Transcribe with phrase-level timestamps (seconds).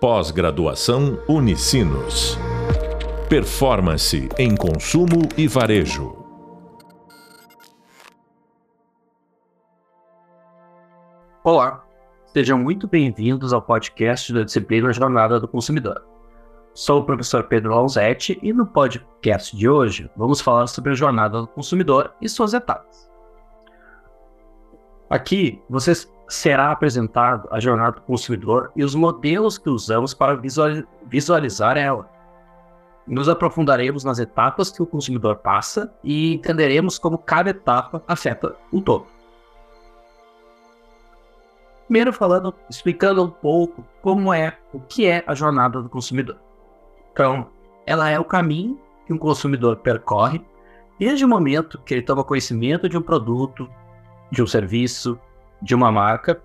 [0.00, 2.38] Pós-graduação Unicinos.
[3.28, 6.24] Performance em consumo e varejo.
[11.42, 11.84] Olá,
[12.26, 16.06] sejam muito bem-vindos ao podcast da disciplina Jornada do Consumidor.
[16.72, 21.40] Sou o professor Pedro Lonzetti e no podcast de hoje vamos falar sobre a jornada
[21.40, 23.10] do consumidor e suas etapas.
[25.10, 25.92] Aqui você
[26.28, 30.40] será apresentado a jornada do consumidor e os modelos que usamos para
[31.06, 32.08] visualizar ela.
[33.06, 38.82] Nos aprofundaremos nas etapas que o consumidor passa e entenderemos como cada etapa afeta o
[38.82, 39.06] todo.
[41.86, 46.36] Primeiro falando, explicando um pouco como é, o que é a jornada do consumidor.
[47.12, 47.48] Então,
[47.86, 50.44] ela é o caminho que um consumidor percorre
[50.98, 53.66] desde o momento que ele toma conhecimento de um produto,
[54.30, 55.18] de um serviço,
[55.60, 56.40] de uma marca,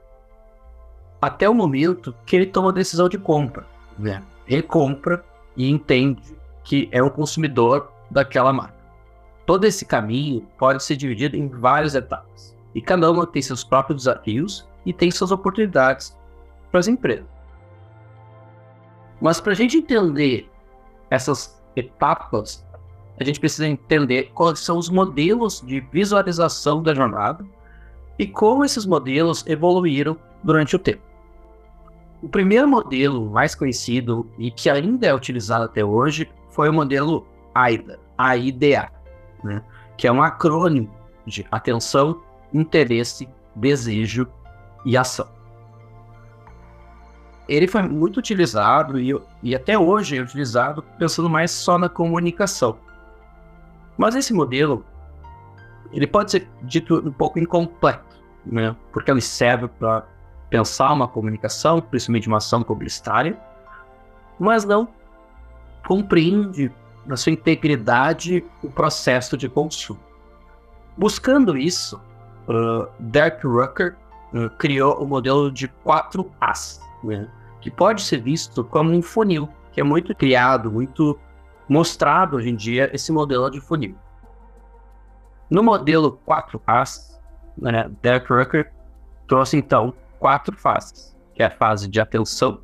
[1.21, 3.65] até o momento que ele toma a decisão de compra.
[3.97, 4.21] Né?
[4.47, 5.23] Ele compra
[5.55, 8.83] e entende que é um consumidor daquela marca.
[9.45, 14.03] Todo esse caminho pode ser dividido em várias etapas, e cada uma tem seus próprios
[14.03, 16.17] desafios e tem suas oportunidades
[16.71, 17.25] para as empresas.
[19.21, 20.49] Mas para a gente entender
[21.09, 22.65] essas etapas,
[23.19, 27.45] a gente precisa entender quais são os modelos de visualização da jornada
[28.17, 31.01] e como esses modelos evoluíram durante o tempo.
[32.21, 37.27] O primeiro modelo mais conhecido e que ainda é utilizado até hoje foi o modelo
[37.53, 38.89] AIDA, AIDA,
[39.43, 39.61] né?
[39.97, 40.89] que é um acrônimo
[41.25, 42.21] de atenção,
[42.53, 44.27] interesse, desejo
[44.85, 45.27] e ação.
[47.47, 52.77] Ele foi muito utilizado e, e até hoje é utilizado pensando mais só na comunicação.
[53.97, 54.85] Mas esse modelo
[55.93, 58.75] ele pode ser dito um pouco incompleto, né?
[58.91, 60.05] porque ele serve para
[60.49, 63.39] pensar uma comunicação, principalmente uma ação publicitária,
[64.39, 64.87] mas não
[65.87, 66.71] compreende
[67.05, 69.99] na sua integridade o processo de consumo.
[70.97, 72.01] Buscando isso,
[72.47, 73.95] uh, Derek Rucker
[74.33, 77.27] uh, criou o modelo de 4 As, né?
[77.61, 81.19] que pode ser visto como um funil, que é muito criado, muito
[81.67, 83.95] mostrado hoje em dia esse modelo de funil.
[85.53, 87.19] No modelo 4As,
[87.55, 88.73] né, Derek Rucker
[89.27, 92.59] trouxe então quatro fases, que é a fase de atenção,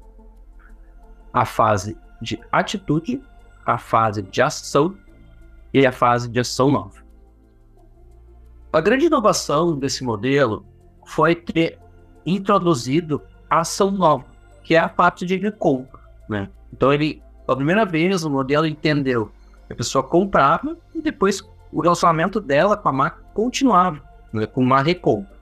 [1.32, 3.22] a fase de atitude,
[3.64, 4.98] a fase de ação
[5.72, 6.98] e a fase de ação nova.
[8.74, 10.66] A grande inovação desse modelo
[11.06, 11.78] foi ter
[12.26, 14.26] introduzido a ação nova,
[14.64, 16.00] que é a parte de recompra.
[16.28, 16.50] Né?
[16.74, 19.32] Então, ele, pela primeira vez, o modelo entendeu
[19.68, 24.02] que a pessoa comprava e depois o relacionamento dela com a marca continuava,
[24.34, 25.38] né, com uma recompra.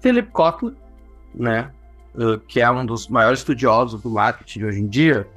[0.00, 0.74] Philip Kotler,
[1.34, 1.70] né,
[2.48, 5.28] que é um dos maiores estudiosos do marketing de hoje em dia,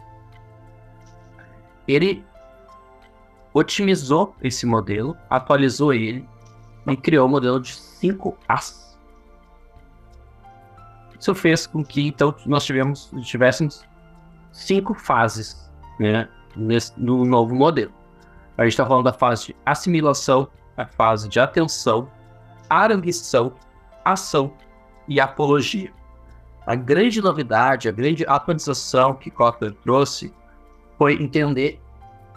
[1.88, 2.24] ele
[3.54, 6.28] otimizou esse modelo, atualizou ele
[6.88, 8.98] e criou o um modelo de 5 As.
[11.20, 13.86] Isso fez com que então nós tivemos, tivéssemos
[14.52, 17.94] cinco fases né, nesse, no novo modelo.
[18.58, 20.48] A gente está falando da fase de assimilação,
[20.78, 22.10] a fase de atenção,
[22.70, 23.54] ambição,
[24.06, 24.54] ação
[25.08, 25.92] e apologia.
[26.66, 30.34] A grande novidade, a grande atualização que Kotler trouxe
[30.98, 31.82] foi entender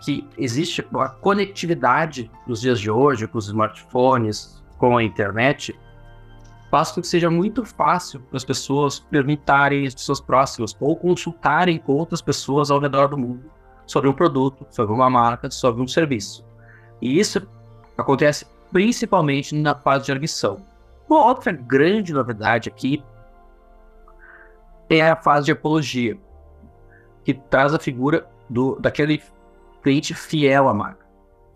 [0.02, 5.78] que existe uma conectividade nos dias de hoje com os smartphones, com a internet,
[6.70, 11.78] faz com que seja muito fácil para as pessoas perguntarem às pessoas próximas ou consultarem
[11.78, 15.88] com outras pessoas ao redor do mundo sobre um produto, sobre uma marca, sobre um
[15.88, 16.44] serviço.
[17.00, 17.46] E isso
[17.96, 20.64] acontece principalmente na fase de arguição.
[21.08, 23.02] Uma outra grande novidade aqui
[24.88, 26.18] é a fase de apologia,
[27.24, 29.22] que traz a figura do, daquele
[29.82, 31.06] cliente fiel à marca,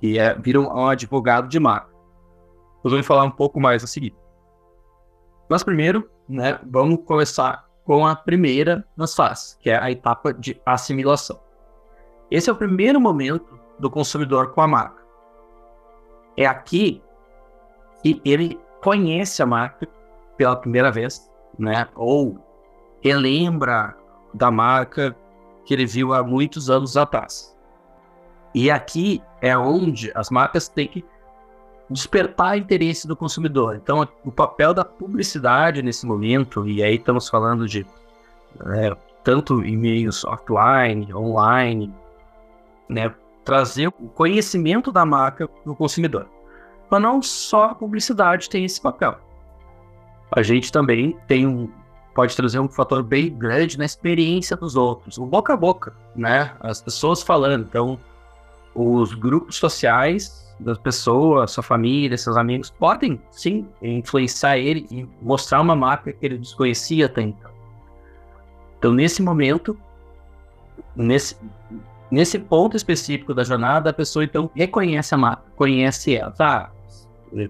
[0.01, 1.91] que é, vira um, advogado de marca.
[2.83, 4.15] Nós vamos falar um pouco mais a seguir.
[5.49, 10.61] Mas primeiro, né, vamos começar com a primeira das fases, que é a etapa de
[10.65, 11.41] assimilação.
[12.31, 15.03] Esse é o primeiro momento do consumidor com a marca.
[16.37, 17.03] É aqui
[18.03, 19.89] que ele conhece a marca
[20.37, 21.89] pela primeira vez, né?
[21.97, 22.39] Ou
[23.03, 23.97] relembra
[24.33, 25.17] da marca
[25.65, 27.57] que ele viu há muitos anos atrás.
[28.55, 31.05] E aqui é onde as marcas têm que
[31.89, 33.77] despertar interesse do consumidor.
[33.77, 37.85] Então, o papel da publicidade nesse momento, e aí estamos falando de
[38.67, 41.93] é, tanto e-mails offline, online,
[42.91, 43.15] né,
[43.45, 46.29] trazer o conhecimento da marca para o consumidor.
[46.91, 49.17] Mas não só a publicidade tem esse papel.
[50.33, 51.71] A gente também tem um
[52.13, 56.53] pode trazer um fator bem grande na experiência dos outros, o boca a boca, né?
[56.61, 57.63] As pessoas falando.
[57.63, 57.99] Então,
[58.75, 65.61] os grupos sociais das pessoas, sua família, seus amigos, podem sim influenciar ele e mostrar
[65.61, 67.51] uma marca que ele desconhecia até então.
[68.79, 69.79] Então, nesse momento,
[70.95, 71.37] nesse,
[72.11, 76.71] nesse ponto específico da jornada, a pessoa então reconhece a marca, conhece ela, tá?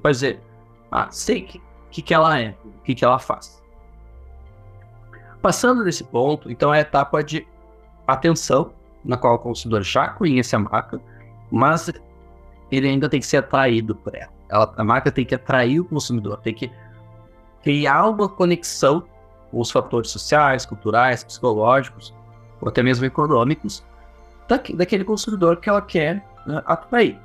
[0.02, 0.40] Pode dizer,
[0.90, 3.62] ah, sei o que, que, que ela é, o que, que ela faz.
[5.40, 7.46] Passando desse ponto, então é a etapa de
[8.06, 8.72] atenção,
[9.04, 11.00] na qual o consumidor já conhece a marca,
[11.50, 11.90] mas
[12.70, 14.30] ele ainda tem que ser atraído por ela.
[14.50, 14.72] ela.
[14.76, 16.70] A marca tem que atrair o consumidor, tem que
[17.62, 19.02] criar uma conexão
[19.50, 22.14] com os fatores sociais, culturais, psicológicos,
[22.60, 23.84] ou até mesmo econômicos,
[24.74, 27.18] daquele consumidor que ela quer né, atrair.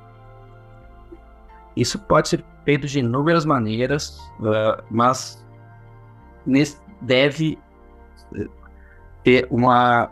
[1.74, 5.44] Isso pode ser feito de inúmeras maneiras, uh, mas
[7.00, 7.58] deve
[8.34, 8.48] eh,
[9.22, 10.10] ter uma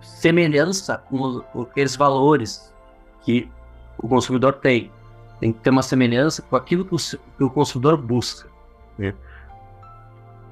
[0.00, 2.72] semelhança com, com aqueles valores
[3.22, 3.50] que
[3.98, 4.90] o consumidor tem.
[5.40, 8.48] Tem que ter uma semelhança com aquilo que o, que o consumidor busca.
[8.96, 9.14] Né?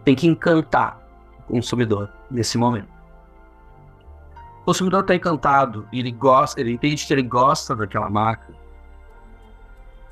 [0.05, 1.01] Tem que encantar
[1.49, 2.96] o consumidor nesse momento.
[4.67, 8.53] Consumidor está encantado, ele gosta, ele entende que ele gosta daquela marca.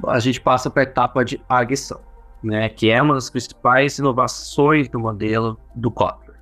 [0.06, 2.00] A gente passa para a etapa de aguição,
[2.40, 6.36] né, que é uma das principais inovações do modelo do Kotler.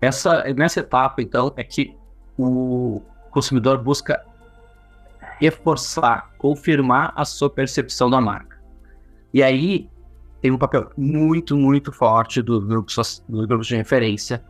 [0.00, 1.94] Essa, nessa etapa, então, é que
[2.38, 4.24] o consumidor busca
[5.38, 8.58] reforçar, confirmar a sua percepção da marca.
[9.34, 9.90] E aí
[10.40, 12.90] tem um papel muito, muito forte do grupo,
[13.28, 14.42] do grupo de referência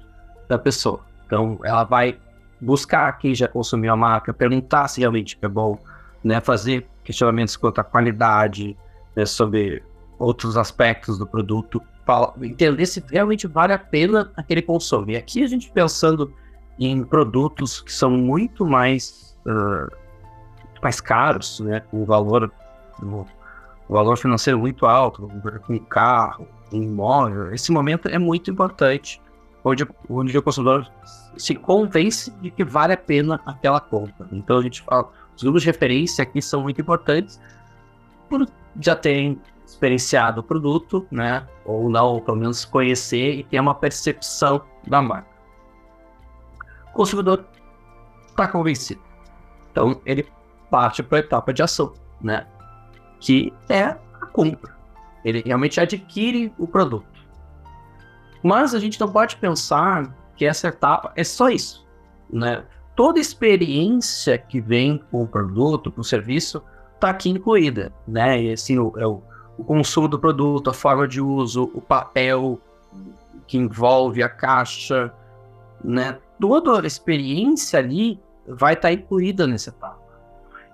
[0.48, 1.15] da pessoa.
[1.26, 2.18] Então, ela vai
[2.60, 5.78] buscar quem já consumiu a marca, perguntar se realmente é bom,
[6.24, 8.76] né, fazer questionamentos quanto à qualidade,
[9.14, 9.82] né, sobre
[10.18, 11.82] outros aspectos do produto,
[12.40, 15.10] entender se realmente vale a pena aquele consumo.
[15.10, 16.32] E aqui a gente pensando
[16.78, 19.90] em produtos que são muito mais uh,
[20.82, 22.52] mais caros, né, com valor,
[23.02, 23.24] um
[23.88, 25.28] valor financeiro muito alto,
[25.66, 27.52] com carro, um imóvel.
[27.52, 29.20] Esse momento é muito importante,
[29.66, 30.88] onde, onde o consumidor
[31.36, 34.28] se convence de que vale a pena aquela compra.
[34.30, 37.40] Então a gente fala, os grupos de referência aqui são muito importantes
[38.28, 38.46] por
[38.80, 43.74] já terem experienciado o produto, né, ou não, ou pelo menos conhecer e ter uma
[43.74, 45.28] percepção da marca.
[46.90, 47.44] O consumidor
[48.28, 49.00] está convencido.
[49.72, 50.28] Então, ele
[50.70, 52.46] parte para a etapa de ação, né?
[53.18, 54.76] Que é a compra.
[55.24, 57.15] Ele realmente adquire o produto.
[58.46, 61.84] Mas a gente não pode pensar que essa etapa é só isso,
[62.30, 62.62] né?
[62.94, 66.62] Toda experiência que vem com o produto, com o serviço,
[66.94, 68.40] está aqui incluída, né?
[68.40, 69.20] E, assim, o, é o,
[69.58, 72.60] o consumo do produto, a forma de uso, o papel
[73.48, 75.12] que envolve a caixa,
[75.82, 76.16] né?
[76.40, 79.98] Toda a experiência ali vai estar tá incluída nessa etapa.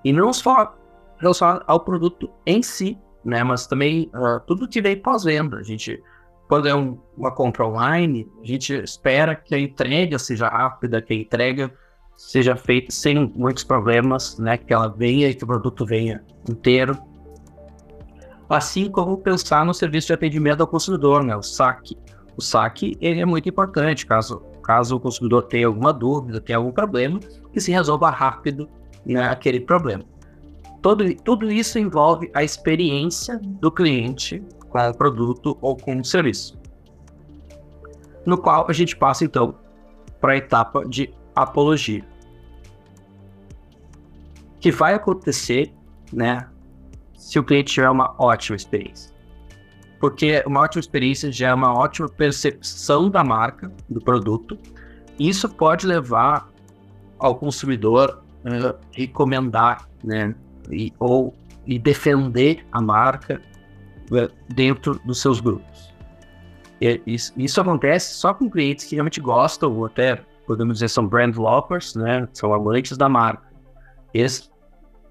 [0.05, 0.75] E não só
[1.17, 3.43] relacionado ao produto em si, né?
[3.43, 5.57] Mas também uh, tudo que vem pós-venda.
[5.57, 6.03] A gente,
[6.53, 11.15] quando é um, uma compra online, a gente espera que a entrega seja rápida, que
[11.15, 11.73] a entrega
[12.15, 14.59] seja feita sem muitos problemas, né?
[14.59, 16.95] Que ela venha e que o produto venha inteiro.
[18.51, 21.35] Assim como pensar no serviço de atendimento ao consumidor, né?
[21.35, 21.97] O saque.
[22.37, 26.71] O saque ele é muito importante, caso, caso o consumidor tenha alguma dúvida, tenha algum
[26.71, 27.19] problema,
[27.51, 28.69] que se resolva rápido
[29.07, 30.05] né, aquele problema.
[30.83, 36.59] Todo, tudo isso envolve a experiência do cliente com o produto ou com o serviço.
[38.25, 39.55] No qual a gente passa então
[40.21, 42.05] para a etapa de apologia.
[44.61, 45.73] Que vai acontecer,
[46.13, 46.49] né,
[47.17, 49.13] se o cliente tiver uma ótima experiência.
[50.01, 54.59] Porque uma ótima experiência já é uma ótima percepção da marca, do produto.
[55.19, 56.49] Isso pode levar
[57.19, 60.35] ao consumidor uh, recomendar, né,
[60.71, 61.35] e, ou
[61.67, 63.41] e defender a marca
[64.49, 65.93] dentro dos seus grupos.
[66.81, 70.17] E, isso, isso, acontece só com clientes que realmente gostam, ou até
[70.47, 73.47] podemos dizer são brand lovers, né, são amantes da marca.
[74.13, 74.51] Eles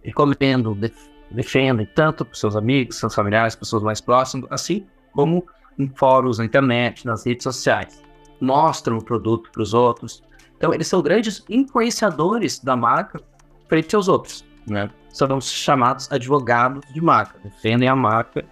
[0.04, 0.96] recomendam, def,
[1.32, 5.46] defendem tanto para seus amigos, seus familiares, pessoas mais próximas, assim como
[5.80, 8.04] em fóruns na internet, nas redes sociais.
[8.40, 10.24] Mostram o produto para os outros,
[10.62, 13.20] então, eles são grandes influenciadores da marca
[13.68, 14.92] frente aos outros, né?
[15.10, 18.46] São chamados advogados de marca, defendem a marca,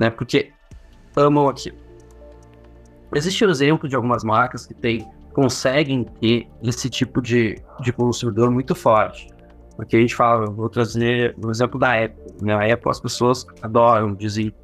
[0.00, 0.08] né?
[0.08, 0.50] Porque
[1.14, 1.76] amam aquilo.
[3.14, 7.92] Existe o um exemplo de algumas marcas que tem, conseguem ter esse tipo de, de
[7.92, 9.28] consumidor muito forte.
[9.76, 12.34] Porque a gente fala, vou trazer o exemplo da Apple.
[12.40, 12.54] Né?
[12.54, 14.54] A Apple as pessoas adoram, dizem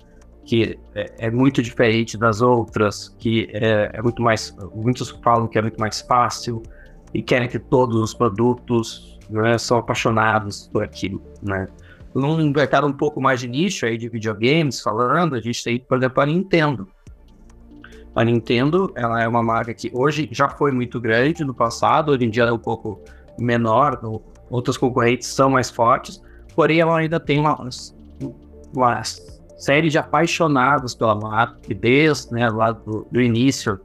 [0.47, 4.57] que é, é, muito diferente das outras, que é, é, muito mais.
[4.75, 6.63] Muitos falam que é muito mais fácil
[7.13, 11.67] e querem que todos os produtos né, são apaixonados por aquilo, né?
[12.17, 15.99] Num mercado um pouco mais de nicho aí de videogames, falando, a gente tem, por
[15.99, 16.89] exemplo, a Nintendo.
[18.15, 22.25] A Nintendo, ela é uma marca que hoje já foi muito grande no passado, hoje
[22.25, 22.99] em dia é um pouco
[23.39, 24.01] menor,
[24.49, 26.23] outros concorrentes são mais fortes,
[26.55, 27.69] porém ela ainda tem uma,
[28.75, 29.03] uma
[29.59, 33.79] série de apaixonados pela marca, desde né, lá do, do, início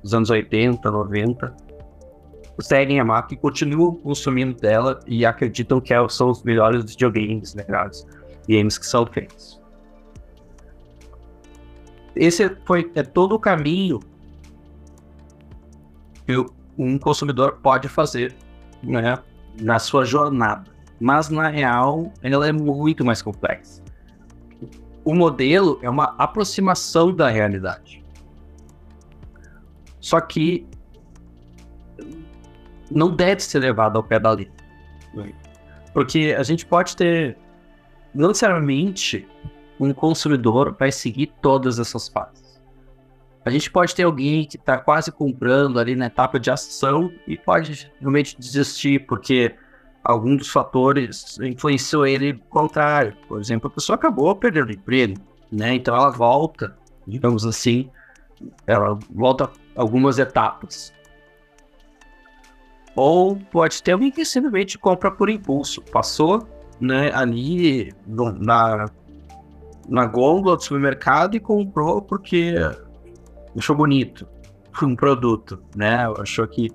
[0.00, 1.52] dos anos 80, 90,
[2.62, 7.64] seguem a marca e continuam consumindo dela e acreditam que são os melhores videogames, né,
[8.48, 9.60] games que são feitos.
[12.14, 14.00] Esse foi é todo o caminho
[16.26, 16.36] que
[16.78, 18.34] um consumidor pode fazer
[18.82, 19.18] né,
[19.60, 20.70] na sua jornada.
[21.00, 23.82] Mas na real, ela é muito mais complexa
[25.04, 28.04] o modelo é uma aproximação da realidade.
[30.00, 30.66] Só que
[32.94, 34.64] não deve ser levado ao pé da letra.
[35.92, 37.36] Porque a gente pode ter,
[38.14, 39.26] não necessariamente,
[39.78, 42.60] um consumidor vai seguir todas essas fases.
[43.44, 47.36] A gente pode ter alguém que está quase comprando ali na etapa de ação e
[47.36, 49.54] pode realmente desistir, porque
[50.04, 53.16] algum dos fatores influenciou ele contrário.
[53.26, 55.20] Por exemplo, a pessoa acabou perdendo o emprego,
[55.50, 55.74] né?
[55.74, 57.90] Então ela volta, digamos assim,
[58.66, 60.92] ela volta algumas etapas.
[62.94, 65.82] Ou pode ter alguém que simplesmente compra por impulso.
[65.82, 66.46] Passou
[66.80, 68.86] né, ali no, na,
[69.88, 72.54] na gôndola do supermercado e comprou porque
[73.56, 74.26] achou bonito
[74.82, 76.06] um produto, né?
[76.18, 76.70] Achou que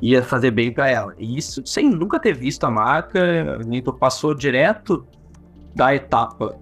[0.00, 1.14] ia fazer bem para ela.
[1.18, 5.06] E isso sem nunca ter visto a marca, então passou direto
[5.74, 6.56] da etapa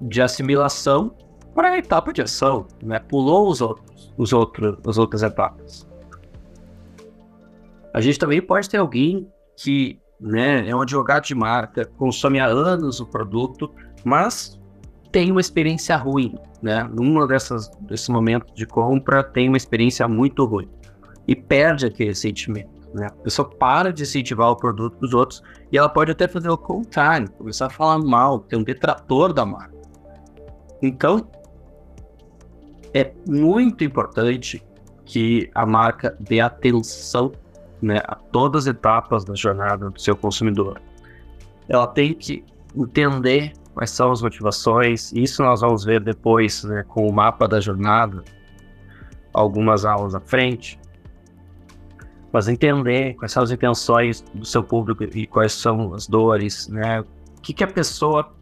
[0.00, 1.14] de assimilação
[1.54, 2.98] para a etapa de ação, né?
[2.98, 5.86] Pulou os outros, os outros, as outras etapas.
[7.94, 12.46] A gente também pode ter alguém que, né, é um advogado de marca, consome há
[12.46, 13.70] anos o produto,
[14.04, 14.58] mas
[15.10, 16.84] tem uma experiência ruim, né?
[16.84, 20.68] Numa dessas desses momentos de compra tem uma experiência muito ruim
[21.28, 22.70] e perde aquele sentimento.
[22.94, 23.06] Né?
[23.06, 26.56] A pessoa para de incentivar o produto dos outros e ela pode até fazer o
[26.56, 29.76] contrário, começar a falar mal, ter um detrator da marca.
[30.80, 31.28] Então,
[32.94, 34.62] é muito importante
[35.04, 37.32] que a marca dê atenção
[37.82, 40.80] né, a todas as etapas da jornada do seu consumidor.
[41.68, 47.06] Ela tem que entender quais são as motivações, isso nós vamos ver depois né, com
[47.06, 48.22] o mapa da jornada,
[49.32, 50.78] algumas aulas à frente
[52.32, 57.00] mas entender quais são as intenções do seu público e quais são as dores, né?
[57.00, 58.32] O que, que a pessoa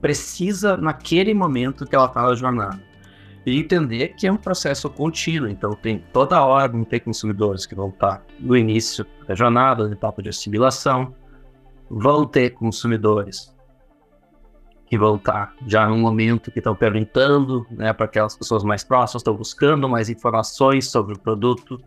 [0.00, 2.82] precisa naquele momento que ela está na jornada.
[3.46, 7.76] E entender que é um processo contínuo, então tem toda hora não tem consumidores que
[7.76, 11.14] vão estar no início da jornada, na etapa de assimilação,
[11.88, 13.54] vão ter consumidores
[14.86, 19.20] que vão estar já no momento que estão perguntando, né, para aquelas pessoas mais próximas,
[19.20, 21.80] estão buscando mais informações sobre o produto,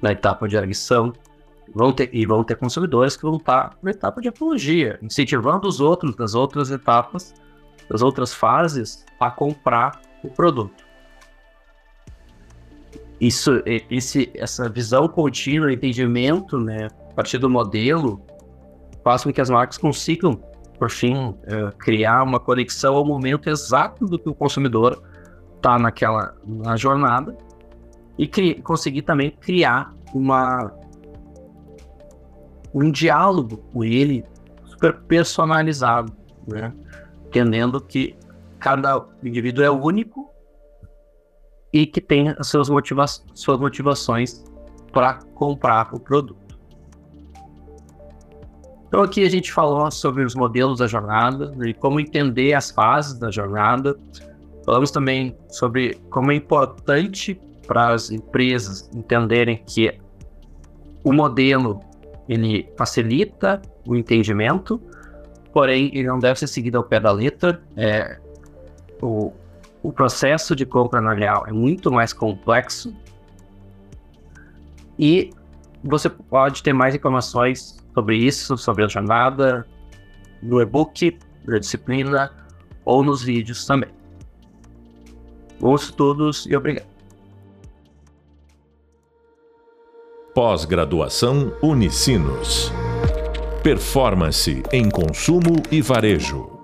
[0.00, 1.12] na etapa de arguição,
[1.74, 5.80] vão ter, e vão ter consumidores que vão estar na etapa de apologia, incentivando os
[5.80, 7.34] outros das outras etapas,
[7.88, 10.89] das outras fases, a comprar o produto.
[13.20, 18.24] Isso, esse, essa visão contínua, entendimento, né, a partir do modelo,
[19.04, 20.40] faz com que as marcas consigam,
[20.78, 25.02] por fim, uh, criar uma conexão ao momento exato do que o consumidor
[25.56, 27.36] está naquela na jornada
[28.18, 28.26] e
[28.62, 30.72] conseguir também criar uma
[32.72, 34.24] um diálogo com ele
[34.64, 36.12] super personalizado,
[36.46, 36.72] né?
[37.26, 38.16] Entendendo que
[38.58, 40.29] cada indivíduo é único
[41.72, 44.44] e que tem as suas, motiva suas motivações
[44.92, 46.40] para comprar o produto.
[48.88, 53.18] Então aqui a gente falou sobre os modelos da jornada e como entender as fases
[53.18, 53.96] da jornada.
[54.64, 59.94] Falamos também sobre como é importante para as empresas entenderem que
[61.04, 61.80] o modelo
[62.28, 64.80] ele facilita o entendimento,
[65.52, 67.62] porém ele não deve ser seguido ao pé da letra.
[67.76, 68.18] É,
[69.00, 69.32] o,
[69.82, 72.94] o processo de compra na real é muito mais complexo
[74.98, 75.30] e
[75.82, 79.66] você pode ter mais informações sobre isso, sobre a jornada,
[80.42, 82.30] no e-book, na disciplina
[82.84, 83.90] ou nos vídeos também.
[85.58, 86.88] Bons estudos e obrigado.
[90.34, 92.70] Pós-graduação Unicinos.
[93.62, 96.59] Performance em consumo e varejo.